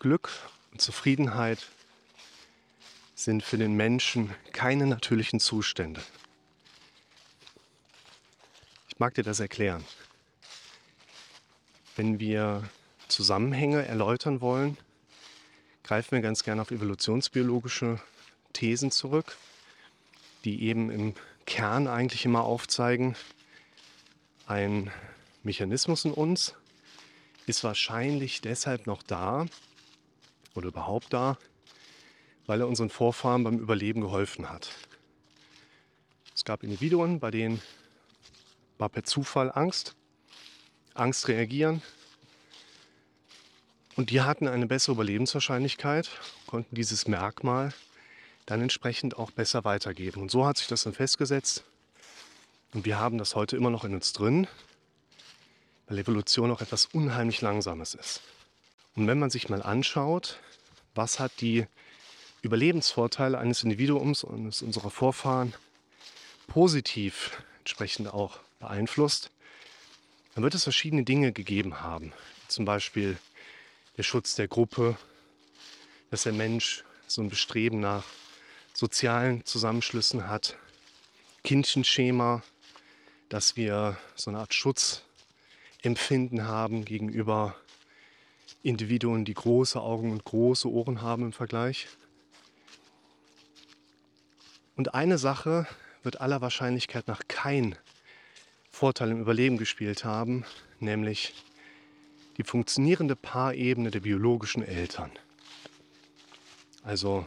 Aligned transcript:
Glück 0.00 0.30
und 0.72 0.80
Zufriedenheit 0.80 1.68
sind 3.14 3.42
für 3.42 3.58
den 3.58 3.74
Menschen 3.74 4.34
keine 4.52 4.86
natürlichen 4.86 5.40
Zustände. 5.40 6.02
Ich 8.88 8.98
mag 8.98 9.12
dir 9.12 9.22
das 9.22 9.40
erklären. 9.40 9.84
Wenn 11.96 12.18
wir 12.18 12.66
Zusammenhänge 13.08 13.84
erläutern 13.84 14.40
wollen, 14.40 14.78
greifen 15.84 16.12
wir 16.12 16.22
ganz 16.22 16.44
gerne 16.44 16.62
auf 16.62 16.70
evolutionsbiologische 16.70 18.00
Thesen 18.54 18.90
zurück, 18.90 19.36
die 20.44 20.62
eben 20.62 20.90
im 20.90 21.14
Kern 21.44 21.86
eigentlich 21.86 22.24
immer 22.24 22.44
aufzeigen, 22.44 23.16
ein 24.46 24.90
Mechanismus 25.42 26.06
in 26.06 26.12
uns 26.12 26.54
ist 27.46 27.64
wahrscheinlich 27.64 28.40
deshalb 28.40 28.86
noch 28.86 29.02
da 29.02 29.44
oder 30.54 30.68
überhaupt 30.68 31.12
da, 31.12 31.38
weil 32.46 32.60
er 32.60 32.68
unseren 32.68 32.90
Vorfahren 32.90 33.44
beim 33.44 33.58
Überleben 33.58 34.00
geholfen 34.00 34.48
hat. 34.48 34.70
Es 36.34 36.44
gab 36.44 36.62
Individuen, 36.62 37.20
bei 37.20 37.30
denen 37.30 37.60
war 38.78 38.88
per 38.88 39.04
Zufall 39.04 39.52
Angst, 39.52 39.94
Angst 40.94 41.28
reagieren 41.28 41.82
und 43.96 44.10
die 44.10 44.22
hatten 44.22 44.48
eine 44.48 44.66
bessere 44.66 44.94
Überlebenswahrscheinlichkeit, 44.94 46.10
konnten 46.46 46.74
dieses 46.74 47.06
Merkmal 47.06 47.74
dann 48.46 48.62
entsprechend 48.62 49.18
auch 49.18 49.30
besser 49.30 49.64
weitergeben. 49.64 50.22
Und 50.22 50.30
so 50.30 50.46
hat 50.46 50.56
sich 50.56 50.68
das 50.68 50.84
dann 50.84 50.94
festgesetzt. 50.94 51.64
Und 52.72 52.84
wir 52.86 52.98
haben 52.98 53.18
das 53.18 53.34
heute 53.36 53.56
immer 53.56 53.70
noch 53.70 53.84
in 53.84 53.94
uns 53.94 54.12
drin, 54.12 54.46
weil 55.86 55.98
Evolution 55.98 56.50
auch 56.50 56.60
etwas 56.60 56.86
unheimlich 56.86 57.42
Langsames 57.42 57.94
ist. 57.94 58.22
Und 59.00 59.06
wenn 59.06 59.18
man 59.18 59.30
sich 59.30 59.48
mal 59.48 59.62
anschaut, 59.62 60.38
was 60.94 61.20
hat 61.20 61.32
die 61.40 61.66
Überlebensvorteile 62.42 63.38
eines 63.38 63.62
Individuums 63.62 64.24
und 64.24 64.60
unserer 64.60 64.90
Vorfahren 64.90 65.54
positiv 66.48 67.42
entsprechend 67.60 68.12
auch 68.12 68.40
beeinflusst, 68.58 69.30
dann 70.34 70.44
wird 70.44 70.54
es 70.54 70.64
verschiedene 70.64 71.02
Dinge 71.02 71.32
gegeben 71.32 71.80
haben. 71.80 72.12
Zum 72.46 72.66
Beispiel 72.66 73.16
der 73.96 74.02
Schutz 74.02 74.34
der 74.34 74.48
Gruppe, 74.48 74.98
dass 76.10 76.24
der 76.24 76.34
Mensch 76.34 76.84
so 77.06 77.22
ein 77.22 77.30
Bestreben 77.30 77.80
nach 77.80 78.04
sozialen 78.74 79.46
Zusammenschlüssen 79.46 80.28
hat, 80.28 80.58
Kindchenschema, 81.42 82.42
dass 83.30 83.56
wir 83.56 83.96
so 84.14 84.30
eine 84.30 84.40
Art 84.40 84.52
Schutzempfinden 84.52 86.46
haben 86.46 86.84
gegenüber 86.84 87.56
Individuen, 88.62 89.24
die 89.24 89.34
große 89.34 89.80
Augen 89.80 90.12
und 90.12 90.24
große 90.24 90.70
Ohren 90.70 91.02
haben 91.02 91.24
im 91.24 91.32
Vergleich. 91.32 91.88
Und 94.76 94.94
eine 94.94 95.18
Sache 95.18 95.66
wird 96.02 96.20
aller 96.20 96.40
Wahrscheinlichkeit 96.40 97.06
nach 97.08 97.22
kein 97.28 97.76
Vorteil 98.70 99.10
im 99.10 99.20
Überleben 99.20 99.58
gespielt 99.58 100.04
haben, 100.04 100.44
nämlich 100.78 101.34
die 102.36 102.44
funktionierende 102.44 103.16
Paarebene 103.16 103.90
der 103.90 104.00
biologischen 104.00 104.62
Eltern. 104.62 105.10
Also 106.82 107.26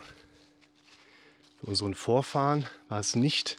für 1.60 1.68
unseren 1.68 1.94
Vorfahren 1.94 2.66
war 2.90 3.00
es 3.00 3.16
nicht 3.16 3.58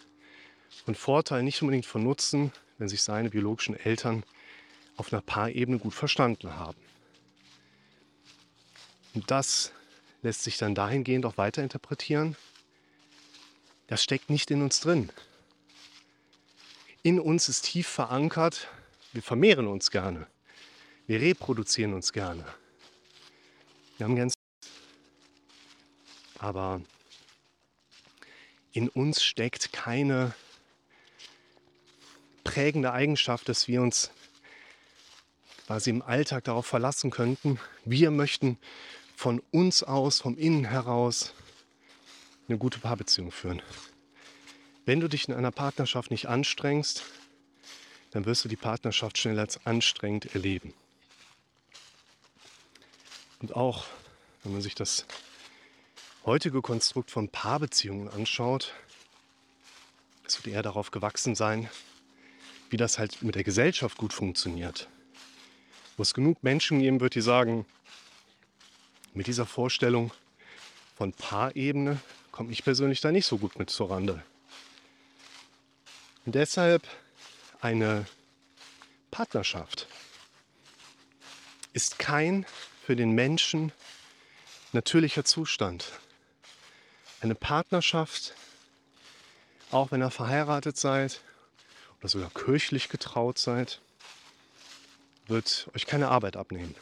von 0.84 0.94
Vorteil, 0.94 1.42
nicht 1.42 1.62
unbedingt 1.62 1.86
von 1.86 2.02
Nutzen, 2.02 2.52
wenn 2.78 2.88
sich 2.88 3.02
seine 3.02 3.30
biologischen 3.30 3.78
Eltern 3.78 4.24
auf 4.96 5.12
einer 5.12 5.22
Paarebene 5.22 5.78
gut 5.78 5.94
verstanden 5.94 6.56
haben. 6.56 6.78
Und 9.14 9.30
das 9.30 9.72
lässt 10.22 10.42
sich 10.42 10.58
dann 10.58 10.74
dahingehend 10.74 11.26
auch 11.26 11.36
weiterinterpretieren. 11.38 12.36
Das 13.86 14.02
steckt 14.02 14.30
nicht 14.30 14.50
in 14.50 14.62
uns 14.62 14.80
drin. 14.80 15.10
In 17.02 17.20
uns 17.20 17.48
ist 17.48 17.66
tief 17.66 17.86
verankert, 17.86 18.68
wir 19.12 19.22
vermehren 19.22 19.66
uns 19.66 19.90
gerne. 19.90 20.26
Wir 21.06 21.20
reproduzieren 21.20 21.92
uns 21.92 22.12
gerne. 22.12 22.44
Wir 23.98 24.04
haben 24.04 24.16
ganz. 24.16 24.34
Aber 26.38 26.80
in 28.72 28.88
uns 28.88 29.22
steckt 29.22 29.72
keine 29.72 30.34
prägende 32.42 32.92
Eigenschaft, 32.92 33.48
dass 33.48 33.68
wir 33.68 33.82
uns 33.82 34.10
quasi 35.66 35.90
im 35.90 36.02
Alltag 36.02 36.44
darauf 36.44 36.66
verlassen 36.66 37.10
könnten. 37.10 37.60
Wir 37.84 38.10
möchten 38.10 38.58
von 39.16 39.42
uns 39.50 39.82
aus, 39.82 40.20
vom 40.20 40.36
Innen 40.36 40.64
heraus, 40.64 41.34
eine 42.48 42.58
gute 42.58 42.78
Paarbeziehung 42.78 43.30
führen. 43.30 43.62
Wenn 44.84 45.00
du 45.00 45.08
dich 45.08 45.28
in 45.28 45.34
einer 45.34 45.50
Partnerschaft 45.50 46.10
nicht 46.10 46.28
anstrengst, 46.28 47.04
dann 48.10 48.26
wirst 48.26 48.44
du 48.44 48.48
die 48.48 48.56
Partnerschaft 48.56 49.18
schnell 49.18 49.38
als 49.38 49.64
anstrengend 49.66 50.34
erleben. 50.34 50.74
Und 53.40 53.56
auch, 53.56 53.86
wenn 54.42 54.52
man 54.52 54.62
sich 54.62 54.74
das 54.74 55.06
heutige 56.24 56.62
Konstrukt 56.62 57.10
von 57.10 57.28
Paarbeziehungen 57.28 58.08
anschaut, 58.08 58.72
es 60.26 60.38
wird 60.38 60.54
eher 60.54 60.62
darauf 60.62 60.90
gewachsen 60.90 61.34
sein, 61.34 61.68
wie 62.70 62.76
das 62.76 62.98
halt 62.98 63.22
mit 63.22 63.34
der 63.34 63.44
Gesellschaft 63.44 63.98
gut 63.98 64.12
funktioniert. 64.12 64.88
Wo 65.96 66.02
es 66.02 66.14
genug 66.14 66.42
Menschen 66.42 66.80
geben 66.80 67.00
wird, 67.00 67.14
die 67.14 67.20
sagen, 67.20 67.66
mit 69.14 69.26
dieser 69.28 69.46
Vorstellung 69.46 70.12
von 70.96 71.12
Paarebene 71.12 72.00
komme 72.32 72.52
ich 72.52 72.64
persönlich 72.64 73.00
da 73.00 73.12
nicht 73.12 73.26
so 73.26 73.38
gut 73.38 73.58
mit 73.58 73.70
zur 73.70 73.90
Rande. 73.90 74.22
Und 76.26 76.34
deshalb 76.34 76.86
eine 77.60 78.06
Partnerschaft 79.10 79.86
ist 81.72 81.98
kein 81.98 82.46
für 82.84 82.96
den 82.96 83.12
Menschen 83.12 83.72
natürlicher 84.72 85.24
Zustand. 85.24 85.92
Eine 87.20 87.34
Partnerschaft, 87.34 88.34
auch 89.70 89.90
wenn 89.90 90.02
ihr 90.02 90.10
verheiratet 90.10 90.76
seid 90.76 91.20
oder 92.00 92.08
sogar 92.08 92.30
kirchlich 92.30 92.88
getraut 92.88 93.38
seid, 93.38 93.80
wird 95.26 95.68
euch 95.74 95.86
keine 95.86 96.08
Arbeit 96.08 96.36
abnehmen. 96.36 96.74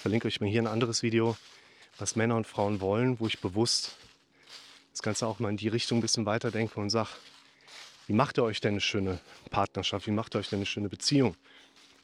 Verlinke 0.00 0.28
euch 0.28 0.40
mal 0.40 0.48
hier 0.48 0.62
ein 0.62 0.66
anderes 0.66 1.02
Video, 1.02 1.36
was 1.98 2.16
Männer 2.16 2.34
und 2.34 2.46
Frauen 2.46 2.80
wollen, 2.80 3.20
wo 3.20 3.26
ich 3.26 3.40
bewusst 3.40 3.98
das 4.92 5.02
Ganze 5.02 5.26
auch 5.26 5.40
mal 5.40 5.50
in 5.50 5.58
die 5.58 5.68
Richtung 5.68 5.98
ein 5.98 6.00
bisschen 6.00 6.24
weiterdenke 6.24 6.80
und 6.80 6.88
sage, 6.88 7.10
wie 8.06 8.14
macht 8.14 8.38
ihr 8.38 8.44
euch 8.44 8.62
denn 8.62 8.72
eine 8.72 8.80
schöne 8.80 9.20
Partnerschaft? 9.50 10.06
Wie 10.06 10.10
macht 10.10 10.34
ihr 10.34 10.38
euch 10.38 10.48
denn 10.48 10.60
eine 10.60 10.64
schöne 10.64 10.88
Beziehung? 10.88 11.36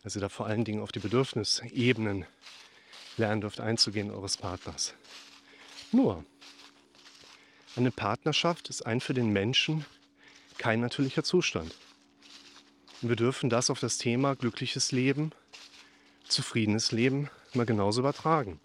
Dass 0.03 0.15
ihr 0.15 0.21
da 0.21 0.29
vor 0.29 0.45
allen 0.45 0.67
Dingen 0.67 0.83
auf 0.83 0.93
die 0.93 0.99
Bedürfnisebenen 0.99 2.27
lernen 3.17 3.41
dürft 3.41 3.61
einzugehen 3.61 4.11
eures 4.11 4.37
Partners. 4.37 4.93
Nur, 5.91 6.23
eine 7.77 7.91
Partnerschaft 7.91 8.69
ist 8.69 8.85
ein 8.85 9.01
für 9.01 9.15
den 9.15 9.33
Menschen 9.33 9.87
kein 10.59 10.81
natürlicher 10.81 11.25
Zustand. 11.25 11.75
Wir 13.01 13.17
dürfen 13.17 13.49
das 13.49 13.71
auf 13.71 13.81
das 13.81 13.97
Thema 13.97 14.37
glückliches 14.37 14.93
Leben, 14.93 15.33
zufriedenes 16.29 16.93
Leben 16.93 17.31
mal 17.57 17.67
genauso 17.67 18.01
übertragen. 18.01 18.61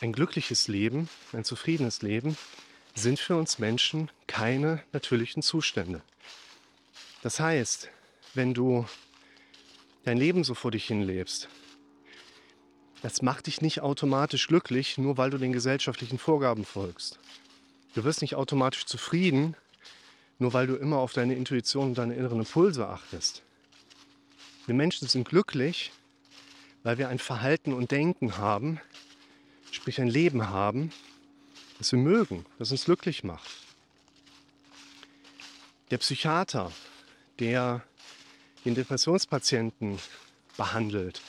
Ein 0.00 0.12
glückliches 0.12 0.68
Leben, 0.68 1.08
ein 1.32 1.44
zufriedenes 1.44 2.02
Leben 2.02 2.36
sind 2.94 3.18
für 3.18 3.36
uns 3.36 3.58
Menschen 3.58 4.10
keine 4.26 4.82
natürlichen 4.92 5.42
Zustände. 5.42 6.02
Das 7.22 7.40
heißt, 7.40 7.90
wenn 8.34 8.54
du 8.54 8.86
dein 10.04 10.18
Leben 10.18 10.44
so 10.44 10.54
vor 10.54 10.70
dich 10.70 10.86
hin 10.86 11.02
lebst, 11.02 11.48
das 13.02 13.22
macht 13.22 13.46
dich 13.46 13.60
nicht 13.60 13.80
automatisch 13.80 14.48
glücklich, 14.48 14.98
nur 14.98 15.16
weil 15.18 15.30
du 15.30 15.38
den 15.38 15.52
gesellschaftlichen 15.52 16.18
Vorgaben 16.18 16.64
folgst. 16.64 17.18
Du 17.94 18.04
wirst 18.04 18.22
nicht 18.22 18.34
automatisch 18.34 18.86
zufrieden, 18.86 19.56
nur 20.38 20.52
weil 20.52 20.66
du 20.66 20.76
immer 20.76 20.98
auf 20.98 21.12
deine 21.12 21.34
Intuition 21.34 21.88
und 21.88 21.98
deine 21.98 22.14
inneren 22.14 22.40
Impulse 22.40 22.88
achtest. 22.88 23.42
Wir 24.66 24.74
Menschen 24.74 25.08
sind 25.08 25.28
glücklich, 25.28 25.92
weil 26.82 26.98
wir 26.98 27.08
ein 27.08 27.18
Verhalten 27.18 27.72
und 27.72 27.90
Denken 27.90 28.38
haben, 28.38 28.80
sprich 29.70 30.00
ein 30.00 30.08
Leben 30.08 30.48
haben, 30.48 30.92
das 31.78 31.92
wir 31.92 31.98
mögen, 31.98 32.44
das 32.58 32.70
uns 32.70 32.84
glücklich 32.84 33.24
macht. 33.24 33.50
Der 35.90 35.98
Psychiater, 35.98 36.72
der 37.38 37.82
den 38.64 38.74
Depressionspatienten 38.74 39.98
behandelt, 40.56 41.22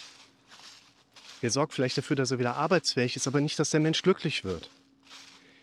der 1.42 1.52
sorgt 1.52 1.74
vielleicht 1.74 1.98
dafür, 1.98 2.16
dass 2.16 2.32
er 2.32 2.40
wieder 2.40 2.58
arbeitsfähig 2.58 3.16
ist, 3.16 3.28
aber 3.28 3.40
nicht, 3.40 3.58
dass 3.60 3.70
der 3.70 3.80
Mensch 3.80 4.02
glücklich 4.02 4.44
wird. 4.44 4.70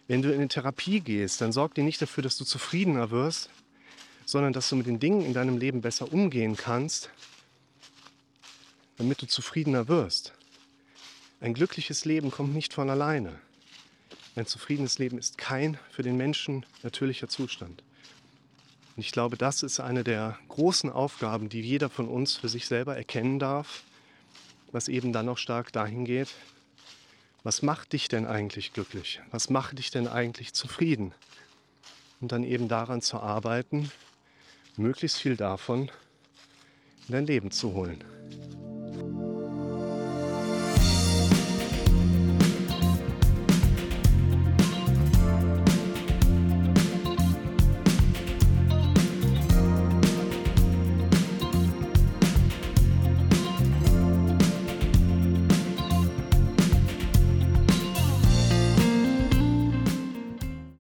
Wenn 0.08 0.22
du 0.22 0.28
in 0.28 0.36
eine 0.36 0.48
Therapie 0.48 1.00
gehst, 1.00 1.40
dann 1.40 1.52
sorgt 1.52 1.76
dir 1.76 1.84
nicht 1.84 2.00
dafür, 2.00 2.22
dass 2.22 2.38
du 2.38 2.44
zufriedener 2.44 3.10
wirst, 3.10 3.50
sondern 4.24 4.52
dass 4.52 4.68
du 4.68 4.76
mit 4.76 4.86
den 4.86 5.00
Dingen 5.00 5.24
in 5.24 5.34
deinem 5.34 5.58
Leben 5.58 5.80
besser 5.80 6.12
umgehen 6.12 6.56
kannst, 6.56 7.10
damit 8.96 9.22
du 9.22 9.26
zufriedener 9.26 9.88
wirst. 9.88 10.32
Ein 11.40 11.54
glückliches 11.54 12.04
Leben 12.04 12.31
kommt 12.31 12.54
nicht 12.54 12.72
von 12.72 12.88
alleine. 12.88 13.38
Ein 14.37 14.46
zufriedenes 14.46 14.98
Leben 14.98 15.19
ist 15.19 15.38
kein 15.38 15.78
für 15.90 16.02
den 16.02 16.16
Menschen 16.16 16.66
natürlicher 16.82 17.28
Zustand. 17.28 17.82
Und 18.96 19.00
ich 19.02 19.12
glaube, 19.12 19.37
das 19.37 19.62
ist 19.62 19.81
eine 19.81 20.04
der 20.04 20.38
großen 20.48 20.90
Aufgaben, 20.90 21.48
die 21.48 21.60
jeder 21.60 21.90
von 21.90 22.08
uns 22.08 22.37
für 22.37 22.48
sich 22.48 22.66
selber 22.66 22.96
erkennen 22.96 23.38
darf, 23.38 23.84
was 24.72 24.88
eben 24.88 25.12
dann 25.12 25.28
auch 25.28 25.38
stark 25.38 25.72
dahin 25.72 26.04
geht, 26.04 26.28
was 27.46 27.62
macht 27.62 27.92
dich 27.92 28.08
denn 28.08 28.26
eigentlich 28.26 28.72
glücklich? 28.72 29.20
Was 29.31 29.50
macht 29.50 29.78
dich 29.78 29.90
denn 29.90 30.08
eigentlich 30.08 30.52
zufrieden? 30.52 31.14
Und 32.20 32.32
dann 32.32 32.42
eben 32.42 32.66
daran 32.66 33.02
zu 33.02 33.20
arbeiten, 33.20 33.92
möglichst 34.76 35.19
viel 35.19 35.37
davon 35.37 35.90
in 37.06 37.12
dein 37.12 37.26
Leben 37.26 37.52
zu 37.52 37.72
holen. 37.72 38.02